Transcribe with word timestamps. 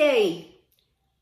você 0.00 0.02
aí 0.02 0.60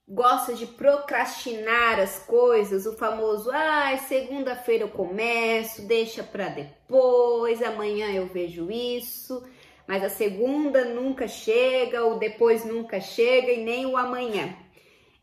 gosta 0.06 0.54
de 0.54 0.64
procrastinar 0.64 1.98
as 1.98 2.21
coisas, 2.21 2.87
o 2.87 2.96
famoso, 2.96 3.51
ah, 3.53 3.98
segunda-feira 4.06 4.85
eu 4.85 4.88
começo, 4.88 5.82
deixa 5.82 6.22
para 6.22 6.48
depois, 6.48 7.61
amanhã 7.61 8.11
eu 8.12 8.27
vejo 8.27 8.71
isso, 8.71 9.45
mas 9.87 10.04
a 10.04 10.09
segunda 10.09 10.85
nunca 10.85 11.27
chega, 11.27 12.06
o 12.06 12.18
depois 12.18 12.64
nunca 12.64 13.00
chega 13.00 13.50
e 13.50 13.64
nem 13.64 13.84
o 13.84 13.96
amanhã. 13.96 14.54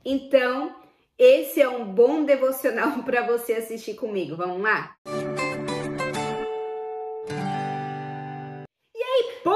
Então, 0.04 0.76
esse 1.18 1.62
é 1.62 1.70
um 1.70 1.86
bom 1.86 2.26
devocional 2.26 3.04
para 3.04 3.26
você 3.26 3.54
assistir 3.54 3.96
comigo. 3.96 4.36
Vamos 4.36 4.62
lá? 4.62 4.96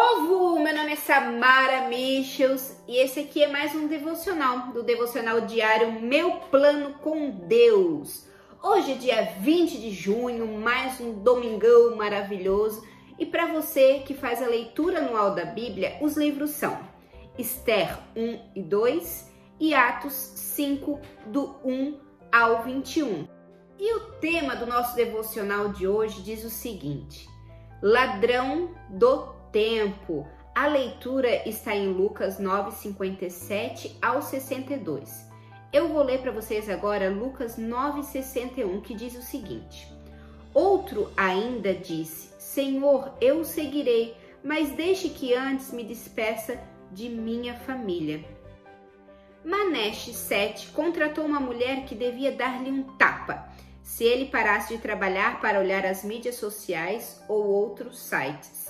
Povo! 0.09 0.59
Meu 0.59 0.75
nome 0.75 0.93
é 0.93 0.95
Samara 0.95 1.87
Michels 1.87 2.75
e 2.87 2.97
esse 2.97 3.19
aqui 3.19 3.43
é 3.43 3.47
mais 3.47 3.75
um 3.75 3.87
devocional 3.87 4.71
do 4.71 4.81
devocional 4.81 5.41
diário 5.41 6.01
Meu 6.01 6.37
Plano 6.51 6.95
com 6.95 7.29
Deus. 7.29 8.27
Hoje 8.63 8.93
é 8.93 8.95
dia 8.95 9.33
20 9.39 9.77
de 9.77 9.91
junho, 9.91 10.47
mais 10.47 10.99
um 10.99 11.13
domingão 11.13 11.95
maravilhoso. 11.95 12.83
E 13.19 13.25
para 13.25 13.53
você 13.53 13.99
que 13.99 14.15
faz 14.15 14.41
a 14.41 14.47
leitura 14.47 14.97
anual 14.97 15.35
da 15.35 15.45
Bíblia, 15.45 15.97
os 16.01 16.17
livros 16.17 16.51
são 16.51 16.79
Esther 17.37 17.95
1 18.15 18.39
e 18.55 18.63
2 18.63 19.31
e 19.59 19.75
Atos 19.75 20.13
5, 20.13 20.99
do 21.27 21.55
1 21.63 21.99
ao 22.31 22.63
21. 22.63 23.27
E 23.77 23.95
o 23.95 24.11
tema 24.19 24.55
do 24.55 24.65
nosso 24.65 24.95
devocional 24.95 25.69
de 25.69 25.87
hoje 25.87 26.23
diz 26.23 26.43
o 26.43 26.49
seguinte: 26.49 27.29
Ladrão 27.81 28.71
do 28.89 29.38
tempo. 29.51 30.27
A 30.55 30.67
leitura 30.67 31.47
está 31.47 31.75
em 31.75 31.87
Lucas 31.87 32.39
9, 32.39 32.71
57 32.71 33.97
ao 34.01 34.21
62. 34.21 35.27
Eu 35.71 35.89
vou 35.89 36.03
ler 36.03 36.19
para 36.19 36.31
vocês 36.31 36.69
agora 36.69 37.09
Lucas 37.09 37.57
9, 37.57 38.03
61, 38.03 38.81
que 38.81 38.95
diz 38.95 39.15
o 39.15 39.21
seguinte: 39.21 39.87
Outro 40.53 41.11
ainda 41.15 41.73
disse: 41.73 42.33
Senhor, 42.39 43.13
eu 43.21 43.41
o 43.41 43.45
seguirei, 43.45 44.15
mas 44.43 44.71
deixe 44.71 45.09
que 45.09 45.33
antes 45.33 45.71
me 45.71 45.83
despeça 45.83 46.59
de 46.91 47.07
minha 47.07 47.53
família. 47.53 48.25
Manesh 49.45 50.13
7 50.15 50.69
contratou 50.69 51.25
uma 51.25 51.39
mulher 51.39 51.85
que 51.85 51.95
devia 51.95 52.31
dar-lhe 52.31 52.69
um 52.69 52.83
tapa 52.97 53.47
se 53.83 54.03
ele 54.03 54.25
parasse 54.25 54.75
de 54.75 54.81
trabalhar 54.81 55.39
para 55.39 55.59
olhar 55.59 55.85
as 55.85 56.03
mídias 56.03 56.35
sociais 56.35 57.23
ou 57.27 57.45
outros 57.47 57.99
sites. 57.99 58.67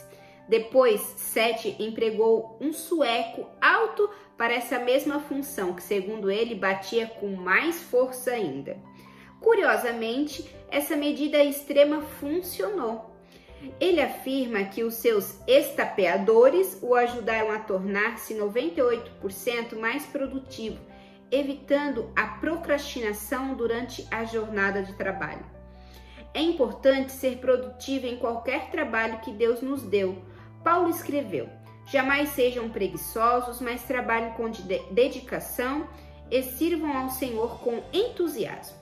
Depois, 0.50 1.00
Sete 1.16 1.76
empregou 1.78 2.58
um 2.60 2.74
sueco 2.74 3.48
alto 3.62 4.10
para 4.36 4.56
essa 4.56 4.80
mesma 4.80 5.20
função, 5.20 5.76
que 5.76 5.84
segundo 5.84 6.32
ele 6.32 6.56
batia 6.56 7.06
com 7.06 7.36
mais 7.36 7.84
força 7.84 8.32
ainda. 8.32 8.76
Curiosamente, 9.40 10.50
essa 10.72 10.96
medida 10.96 11.44
extrema 11.44 12.02
funcionou. 12.02 13.14
Ele 13.80 14.02
afirma 14.02 14.64
que 14.64 14.84
os 14.84 14.96
seus 14.96 15.40
estapeadores 15.48 16.80
o 16.82 16.96
ajudaram 16.96 17.52
a 17.52 17.60
tornar-se 17.60 18.34
98% 18.34 19.78
mais 19.78 20.04
produtivo, 20.08 20.80
evitando 21.32 22.12
a 22.16 22.26
procrastinação 22.26 23.54
durante 23.54 24.08
a 24.10 24.24
jornada 24.24 24.82
de 24.82 24.94
trabalho. 24.94 25.46
É 26.34 26.42
importante 26.42 27.12
ser 27.12 27.38
produtivo 27.38 28.08
em 28.08 28.18
qualquer 28.18 28.72
trabalho 28.72 29.20
que 29.20 29.32
Deus 29.32 29.62
nos 29.62 29.84
deu, 29.84 30.18
Paulo 30.64 30.90
escreveu: 30.90 31.50
Jamais 31.86 32.30
sejam 32.30 32.70
preguiçosos, 32.70 33.60
mas 33.60 33.84
trabalhem 33.84 34.34
com 34.34 34.50
dedicação 34.92 35.88
e 36.30 36.44
sirvam 36.44 36.96
ao 36.96 37.10
Senhor 37.10 37.60
com 37.60 37.82
entusiasmo. 37.92 38.78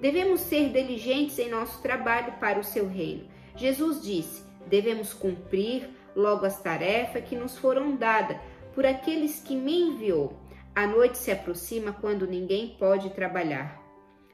Devemos 0.00 0.40
ser 0.40 0.70
diligentes 0.70 1.38
em 1.38 1.50
nosso 1.50 1.80
trabalho 1.82 2.32
para 2.38 2.60
o 2.60 2.64
seu 2.64 2.88
reino. 2.88 3.28
Jesus 3.56 4.02
disse: 4.02 4.44
devemos 4.66 5.12
cumprir 5.12 5.88
logo 6.14 6.46
as 6.46 6.60
tarefas 6.60 7.24
que 7.24 7.36
nos 7.36 7.56
foram 7.58 7.96
dadas 7.96 8.38
por 8.74 8.86
aqueles 8.86 9.40
que 9.40 9.54
me 9.54 9.80
enviou. 9.80 10.38
A 10.74 10.86
noite 10.86 11.18
se 11.18 11.30
aproxima 11.30 11.92
quando 11.92 12.26
ninguém 12.26 12.76
pode 12.78 13.10
trabalhar. 13.10 13.80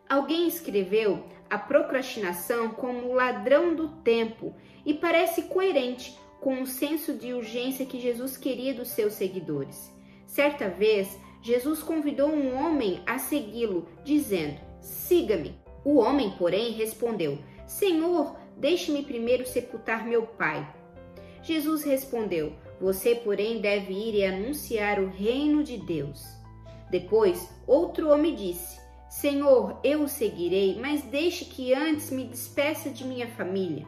Alguém 0.09 0.49
escreveu 0.49 1.25
a 1.49 1.59
procrastinação 1.59 2.71
como 2.71 3.09
o 3.09 3.15
ladrão 3.15 3.75
do 3.75 3.89
tempo 4.03 4.55
e 4.85 4.95
parece 4.95 5.43
coerente 5.43 6.19
com 6.41 6.63
o 6.63 6.67
senso 6.67 7.15
de 7.15 7.33
urgência 7.33 7.87
que 7.87 8.01
Jesus 8.01 8.37
queria 8.37 8.75
dos 8.75 8.89
seus 8.89 9.13
seguidores. 9.15 9.93
Certa 10.27 10.69
vez, 10.69 11.19
Jesus 11.43 11.83
convidou 11.83 12.31
um 12.31 12.57
homem 12.57 13.01
a 13.07 13.19
segui-lo, 13.19 13.87
dizendo: 14.05 14.61
Siga-me. 14.81 15.55
O 15.85 15.99
homem, 15.99 16.31
porém, 16.39 16.73
respondeu: 16.73 17.39
Senhor, 17.67 18.37
deixe-me 18.57 19.03
primeiro 19.03 19.47
sepultar 19.47 20.07
meu 20.07 20.23
pai. 20.23 20.67
Jesus 21.43 21.85
respondeu: 21.85 22.53
Você, 22.81 23.15
porém, 23.15 23.61
deve 23.61 23.93
ir 23.93 24.15
e 24.15 24.25
anunciar 24.25 25.01
o 25.01 25.09
reino 25.09 25.63
de 25.63 25.79
Deus. 25.79 26.23
Depois, 26.91 27.49
outro 27.67 28.11
homem 28.11 28.35
disse: 28.35 28.81
Senhor, 29.09 29.81
eu 29.83 30.03
o 30.03 30.09
seguirei, 30.09 30.79
mas 30.81 31.03
deixe 31.03 31.45
que 31.45 31.75
antes 31.75 32.11
me 32.11 32.25
despeça 32.25 32.91
de 32.91 33.05
minha 33.05 33.27
família. 33.29 33.87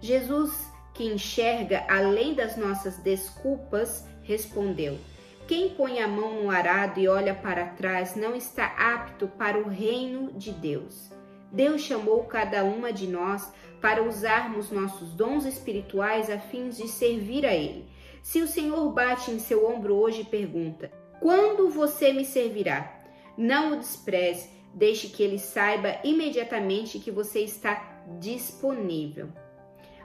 Jesus 0.00 0.68
que 0.94 1.04
enxerga 1.04 1.84
além 1.88 2.34
das 2.34 2.56
nossas 2.56 2.98
desculpas, 2.98 4.04
respondeu: 4.22 4.98
Quem 5.46 5.70
põe 5.70 6.00
a 6.00 6.08
mão 6.08 6.42
no 6.42 6.50
arado 6.50 7.00
e 7.00 7.08
olha 7.08 7.34
para 7.34 7.66
trás 7.66 8.14
não 8.16 8.34
está 8.34 8.66
apto 8.76 9.28
para 9.28 9.58
o 9.58 9.68
reino 9.68 10.32
de 10.32 10.52
Deus. 10.52 11.10
Deus 11.52 11.80
chamou 11.80 12.24
cada 12.24 12.64
uma 12.64 12.92
de 12.92 13.06
nós 13.06 13.52
para 13.80 14.02
usarmos 14.02 14.70
nossos 14.70 15.12
dons 15.12 15.44
espirituais 15.44 16.30
a 16.30 16.38
fim 16.38 16.68
de 16.68 16.86
servir 16.86 17.44
a 17.44 17.54
Ele. 17.54 17.88
Se 18.22 18.40
o 18.42 18.46
Senhor 18.46 18.92
bate 18.92 19.30
em 19.30 19.38
seu 19.38 19.66
ombro 19.66 19.94
hoje 19.94 20.22
e 20.22 20.24
pergunta: 20.24 20.90
Quando 21.20 21.70
você 21.70 22.12
me 22.12 22.24
servirá? 22.24 22.98
Não 23.36 23.72
o 23.72 23.76
despreze, 23.76 24.50
deixe 24.74 25.08
que 25.08 25.22
ele 25.22 25.38
saiba 25.38 25.98
imediatamente 26.04 26.98
que 26.98 27.10
você 27.10 27.40
está 27.40 28.04
disponível. 28.18 29.28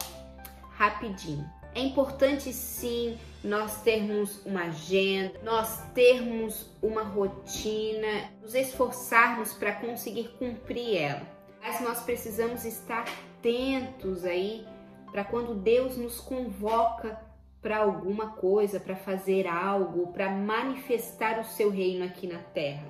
rapidinho. 0.69 1.49
É 1.73 1.79
importante 1.79 2.51
sim 2.51 3.17
nós 3.43 3.81
termos 3.81 4.45
uma 4.45 4.65
agenda, 4.65 5.39
nós 5.43 5.81
termos 5.93 6.69
uma 6.81 7.01
rotina, 7.01 8.29
nos 8.41 8.53
esforçarmos 8.53 9.53
para 9.53 9.73
conseguir 9.73 10.29
cumprir 10.37 10.97
ela. 10.97 11.21
Mas 11.61 11.79
nós 11.81 12.01
precisamos 12.01 12.65
estar 12.65 13.05
atentos 13.37 14.25
aí 14.25 14.65
para 15.11 15.23
quando 15.23 15.55
Deus 15.55 15.97
nos 15.97 16.19
convoca 16.19 17.19
para 17.61 17.77
alguma 17.77 18.31
coisa, 18.31 18.79
para 18.79 18.95
fazer 18.95 19.47
algo, 19.47 20.07
para 20.07 20.29
manifestar 20.29 21.39
o 21.39 21.45
seu 21.45 21.69
reino 21.69 22.03
aqui 22.03 22.27
na 22.27 22.39
terra. 22.39 22.87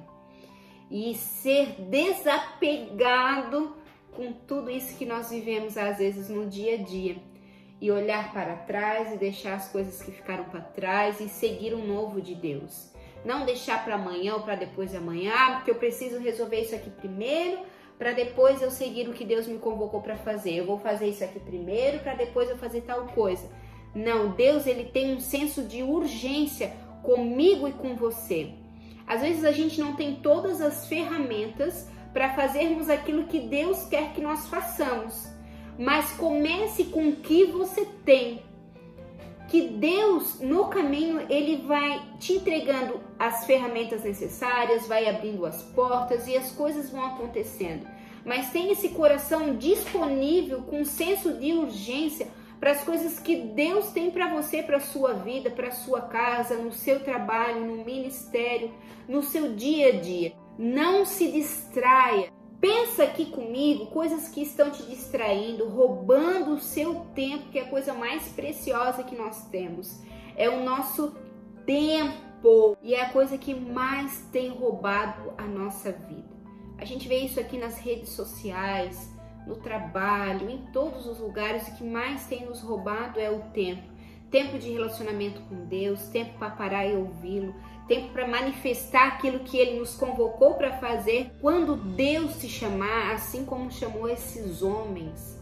E 0.89 1.13
ser 1.15 1.75
desapegado 1.81 3.75
com 4.11 4.33
tudo 4.33 4.69
isso 4.69 4.97
que 4.97 5.05
nós 5.05 5.29
vivemos 5.29 5.77
às 5.77 5.99
vezes 5.99 6.29
no 6.29 6.47
dia 6.47 6.75
a 6.75 6.83
dia 6.83 7.30
e 7.81 7.89
olhar 7.89 8.31
para 8.31 8.55
trás 8.55 9.11
e 9.11 9.17
deixar 9.17 9.55
as 9.55 9.67
coisas 9.69 10.03
que 10.03 10.11
ficaram 10.11 10.43
para 10.43 10.61
trás 10.61 11.19
e 11.19 11.27
seguir 11.27 11.73
um 11.73 11.83
novo 11.83 12.21
de 12.21 12.35
Deus. 12.35 12.91
Não 13.25 13.43
deixar 13.43 13.83
para 13.83 13.95
amanhã 13.95 14.35
ou 14.35 14.41
para 14.41 14.55
depois 14.55 14.91
de 14.91 14.97
amanhã, 14.97 15.33
ah, 15.35 15.55
porque 15.55 15.71
eu 15.71 15.75
preciso 15.75 16.19
resolver 16.19 16.61
isso 16.61 16.75
aqui 16.75 16.91
primeiro, 16.91 17.59
para 17.97 18.11
depois 18.11 18.61
eu 18.61 18.69
seguir 18.69 19.09
o 19.09 19.13
que 19.13 19.25
Deus 19.25 19.47
me 19.47 19.57
convocou 19.57 19.99
para 19.99 20.15
fazer. 20.15 20.53
Eu 20.53 20.65
vou 20.65 20.77
fazer 20.77 21.07
isso 21.07 21.23
aqui 21.23 21.39
primeiro 21.39 21.99
para 21.99 22.13
depois 22.13 22.49
eu 22.49 22.57
fazer 22.57 22.81
tal 22.81 23.07
coisa. 23.07 23.49
Não, 23.95 24.29
Deus 24.29 24.67
ele 24.67 24.85
tem 24.85 25.15
um 25.15 25.19
senso 25.19 25.63
de 25.63 25.81
urgência 25.81 26.71
comigo 27.01 27.67
e 27.67 27.73
com 27.73 27.95
você. 27.95 28.53
Às 29.07 29.21
vezes 29.21 29.43
a 29.43 29.51
gente 29.51 29.81
não 29.81 29.95
tem 29.95 30.15
todas 30.17 30.61
as 30.61 30.87
ferramentas 30.87 31.89
para 32.13 32.33
fazermos 32.33 32.89
aquilo 32.89 33.25
que 33.25 33.39
Deus 33.39 33.85
quer 33.85 34.13
que 34.13 34.21
nós 34.21 34.47
façamos 34.47 35.31
mas 35.77 36.11
comece 36.11 36.85
com 36.85 37.09
o 37.09 37.15
que 37.15 37.45
você 37.45 37.85
tem. 38.05 38.41
que 39.51 39.67
Deus 39.67 40.39
no 40.39 40.67
caminho 40.67 41.25
ele 41.29 41.57
vai 41.67 42.01
te 42.17 42.33
entregando 42.33 43.01
as 43.19 43.45
ferramentas 43.45 44.01
necessárias, 44.01 44.87
vai 44.87 45.09
abrindo 45.09 45.45
as 45.45 45.61
portas 45.61 46.25
e 46.25 46.37
as 46.37 46.53
coisas 46.53 46.89
vão 46.89 47.05
acontecendo. 47.05 47.85
Mas 48.23 48.49
tem 48.51 48.71
esse 48.71 48.89
coração 48.89 49.57
disponível 49.57 50.61
com 50.61 50.85
senso 50.85 51.33
de 51.33 51.51
urgência 51.51 52.29
para 52.61 52.71
as 52.71 52.83
coisas 52.85 53.19
que 53.19 53.35
Deus 53.35 53.91
tem 53.91 54.09
para 54.09 54.33
você, 54.33 54.63
para 54.63 54.79
sua 54.79 55.15
vida, 55.15 55.49
para 55.49 55.71
sua 55.71 55.99
casa, 55.99 56.55
no 56.55 56.71
seu 56.71 57.01
trabalho, 57.01 57.65
no 57.65 57.83
ministério, 57.83 58.71
no 59.05 59.21
seu 59.21 59.53
dia 59.53 59.89
a 59.89 59.99
dia. 59.99 60.33
Não 60.57 61.03
se 61.03 61.29
distraia. 61.29 62.31
Pensa 62.61 63.05
aqui 63.05 63.25
comigo 63.25 63.87
coisas 63.87 64.29
que 64.29 64.43
estão 64.43 64.69
te 64.69 64.83
distraindo, 64.83 65.67
roubando 65.67 66.51
o 66.51 66.59
seu 66.59 67.07
tempo, 67.15 67.49
que 67.49 67.57
é 67.57 67.63
a 67.63 67.69
coisa 67.69 67.91
mais 67.91 68.29
preciosa 68.33 69.03
que 69.03 69.15
nós 69.15 69.47
temos. 69.47 69.99
É 70.37 70.47
o 70.47 70.63
nosso 70.63 71.15
tempo 71.65 72.77
e 72.83 72.93
é 72.93 73.01
a 73.01 73.09
coisa 73.09 73.35
que 73.35 73.55
mais 73.55 74.27
tem 74.31 74.49
roubado 74.49 75.33
a 75.39 75.47
nossa 75.47 75.91
vida. 75.91 76.29
A 76.77 76.85
gente 76.85 77.07
vê 77.07 77.21
isso 77.21 77.39
aqui 77.39 77.57
nas 77.57 77.79
redes 77.79 78.09
sociais, 78.09 79.11
no 79.47 79.55
trabalho, 79.55 80.47
em 80.47 80.59
todos 80.71 81.07
os 81.07 81.19
lugares. 81.19 81.67
O 81.67 81.75
que 81.77 81.83
mais 81.83 82.27
tem 82.27 82.45
nos 82.45 82.61
roubado 82.61 83.19
é 83.19 83.31
o 83.31 83.39
tempo. 83.53 83.90
Tempo 84.31 84.57
de 84.57 84.71
relacionamento 84.71 85.41
com 85.41 85.65
Deus, 85.65 86.07
tempo 86.07 86.39
para 86.39 86.51
parar 86.51 86.87
e 86.87 86.95
ouvi-lo, 86.95 87.53
tempo 87.85 88.13
para 88.13 88.25
manifestar 88.25 89.09
aquilo 89.09 89.39
que 89.39 89.57
ele 89.57 89.77
nos 89.77 89.93
convocou 89.95 90.53
para 90.53 90.71
fazer 90.77 91.29
quando 91.41 91.75
Deus 91.75 92.39
te 92.39 92.47
chamar, 92.47 93.11
assim 93.11 93.43
como 93.43 93.69
chamou 93.69 94.07
esses 94.07 94.61
homens. 94.61 95.37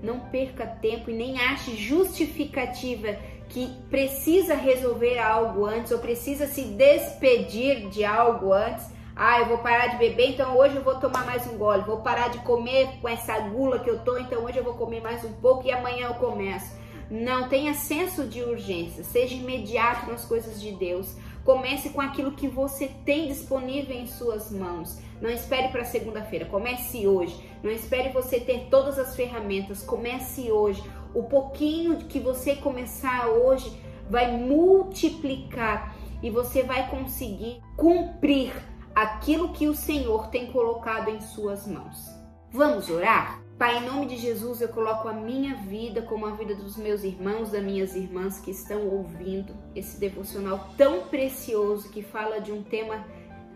Não 0.00 0.20
perca 0.20 0.64
tempo 0.64 1.10
e 1.10 1.14
nem 1.14 1.40
ache 1.40 1.74
justificativa 1.74 3.16
que 3.48 3.68
precisa 3.90 4.54
resolver 4.54 5.18
algo 5.18 5.66
antes 5.66 5.90
ou 5.90 5.98
precisa 5.98 6.46
se 6.46 6.62
despedir 6.62 7.88
de 7.88 8.04
algo 8.04 8.52
antes. 8.52 8.86
Ah, 9.16 9.40
eu 9.40 9.46
vou 9.46 9.58
parar 9.58 9.88
de 9.88 9.98
beber, 9.98 10.30
então 10.30 10.56
hoje 10.56 10.76
eu 10.76 10.84
vou 10.84 10.94
tomar 10.94 11.26
mais 11.26 11.44
um 11.48 11.58
gole. 11.58 11.82
Vou 11.82 12.02
parar 12.02 12.28
de 12.28 12.38
comer 12.38 12.88
com 13.00 13.08
essa 13.08 13.36
gula 13.40 13.80
que 13.80 13.90
eu 13.90 13.98
tô, 13.98 14.16
então 14.16 14.44
hoje 14.44 14.58
eu 14.58 14.64
vou 14.64 14.74
comer 14.74 15.02
mais 15.02 15.24
um 15.24 15.32
pouco 15.32 15.66
e 15.66 15.72
amanhã 15.72 16.06
eu 16.06 16.14
começo. 16.14 16.81
Não 17.10 17.48
tenha 17.48 17.74
senso 17.74 18.24
de 18.24 18.42
urgência, 18.42 19.04
seja 19.04 19.34
imediato 19.34 20.10
nas 20.10 20.24
coisas 20.24 20.60
de 20.60 20.72
Deus. 20.72 21.16
Comece 21.44 21.90
com 21.90 22.00
aquilo 22.00 22.32
que 22.32 22.48
você 22.48 22.88
tem 23.04 23.28
disponível 23.28 23.96
em 23.96 24.06
suas 24.06 24.50
mãos. 24.50 24.98
Não 25.20 25.28
espere 25.28 25.68
para 25.68 25.84
segunda-feira, 25.84 26.46
comece 26.46 27.06
hoje. 27.06 27.36
Não 27.62 27.70
espere 27.70 28.10
você 28.10 28.40
ter 28.40 28.68
todas 28.70 28.98
as 28.98 29.14
ferramentas, 29.16 29.82
comece 29.82 30.50
hoje. 30.50 30.82
O 31.14 31.24
pouquinho 31.24 31.96
que 31.98 32.18
você 32.18 32.54
começar 32.56 33.28
hoje 33.28 33.80
vai 34.08 34.30
multiplicar 34.36 35.96
e 36.22 36.30
você 36.30 36.62
vai 36.62 36.88
conseguir 36.88 37.60
cumprir 37.76 38.52
aquilo 38.94 39.52
que 39.52 39.66
o 39.66 39.74
Senhor 39.74 40.28
tem 40.28 40.52
colocado 40.52 41.08
em 41.08 41.20
suas 41.20 41.66
mãos. 41.66 42.10
Vamos 42.50 42.88
orar? 42.88 43.41
Pai, 43.58 43.78
em 43.78 43.86
nome 43.86 44.06
de 44.06 44.16
Jesus, 44.16 44.60
eu 44.60 44.68
coloco 44.68 45.06
a 45.06 45.12
minha 45.12 45.54
vida 45.54 46.02
como 46.02 46.26
a 46.26 46.32
vida 46.32 46.54
dos 46.54 46.76
meus 46.76 47.04
irmãos, 47.04 47.50
das 47.50 47.62
minhas 47.62 47.94
irmãs 47.94 48.40
que 48.40 48.50
estão 48.50 48.88
ouvindo 48.88 49.54
esse 49.74 50.00
devocional 50.00 50.70
tão 50.76 51.06
precioso 51.06 51.88
que 51.90 52.02
fala 52.02 52.40
de 52.40 52.50
um 52.50 52.62
tema 52.62 53.04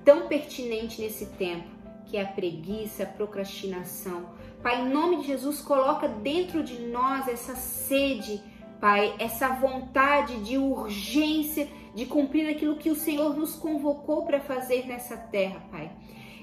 tão 0.04 0.28
pertinente 0.28 1.00
nesse 1.00 1.26
tempo, 1.26 1.68
que 2.04 2.16
é 2.16 2.22
a 2.22 2.28
preguiça, 2.28 3.02
a 3.02 3.06
procrastinação. 3.06 4.26
Pai, 4.62 4.82
em 4.82 4.88
nome 4.88 5.22
de 5.22 5.26
Jesus, 5.28 5.60
coloca 5.60 6.06
dentro 6.06 6.62
de 6.62 6.78
nós 6.82 7.26
essa 7.26 7.56
sede, 7.56 8.40
Pai, 8.80 9.14
essa 9.18 9.48
vontade 9.48 10.36
de 10.44 10.56
urgência 10.56 11.66
de 11.94 12.06
cumprir 12.06 12.48
aquilo 12.48 12.76
que 12.76 12.90
o 12.90 12.94
Senhor 12.94 13.34
nos 13.34 13.56
convocou 13.56 14.24
para 14.24 14.38
fazer 14.38 14.86
nessa 14.86 15.16
terra, 15.16 15.60
Pai 15.70 15.85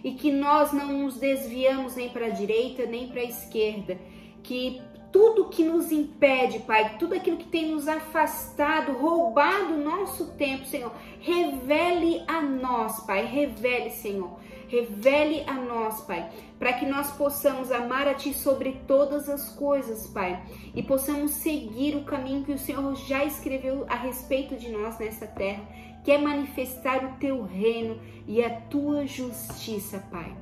e 0.04 0.12
que 0.12 0.32
nós 0.32 0.74
não 0.74 0.92
nos 1.00 1.18
desviamos 1.18 1.96
nem 1.96 2.10
para 2.10 2.28
a 2.28 2.30
direita 2.30 2.86
nem 2.86 3.08
para 3.08 3.22
a 3.22 3.26
esquerda, 3.26 3.98
que 4.44 4.82
tudo 5.14 5.50
que 5.50 5.64
nos 5.64 5.92
impede, 5.92 6.60
Pai, 6.60 6.98
tudo 6.98 7.14
aquilo 7.14 7.38
que 7.38 7.46
tem 7.46 7.70
nos 7.70 7.88
afastado, 7.88 8.94
roubado 8.94 9.76
o 9.76 9.84
nosso 9.84 10.32
tempo, 10.34 10.66
Senhor, 10.66 10.92
revele 11.20 12.24
a 12.28 12.42
nós, 12.42 13.00
Pai, 13.02 13.24
revele, 13.24 13.92
Senhor, 13.92 14.32
revele 14.74 15.44
a 15.48 15.54
nós, 15.54 16.02
Pai, 16.02 16.30
para 16.58 16.74
que 16.74 16.86
nós 16.86 17.12
possamos 17.12 17.72
amar 17.72 18.08
a 18.08 18.14
Ti 18.14 18.34
sobre 18.34 18.82
todas 18.88 19.30
as 19.30 19.50
coisas, 19.50 20.08
Pai, 20.08 20.42
e 20.74 20.82
possamos 20.82 21.32
seguir 21.32 21.96
o 21.96 22.04
caminho 22.04 22.44
que 22.44 22.52
o 22.52 22.58
Senhor 22.60 22.96
já 22.96 23.24
escreveu 23.24 23.86
a 23.88 23.96
respeito 23.96 24.56
de 24.56 24.70
nós 24.70 24.98
nessa 24.98 25.28
terra 25.28 25.64
quer 26.04 26.20
manifestar 26.20 27.06
o 27.06 27.18
teu 27.18 27.44
reino 27.44 28.00
e 28.28 28.44
a 28.44 28.50
tua 28.62 29.08
justiça, 29.08 30.00
Pai. 30.12 30.36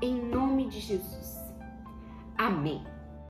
Em 0.00 0.14
nome 0.14 0.68
de 0.68 0.80
Jesus. 0.80 1.38
Amém. 2.36 2.93